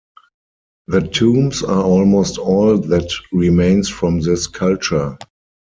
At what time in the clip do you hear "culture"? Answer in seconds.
4.47-5.15